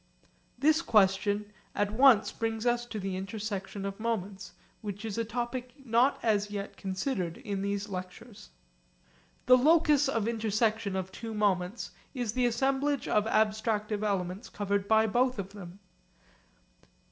[0.57, 5.73] This question at once brings us to the intersection of moments, which is a topic
[5.85, 8.49] not as yet considered in these lectures.
[9.45, 15.05] The locus of intersection of two moments is the assemblage of abstractive elements covered by
[15.05, 15.77] both of them.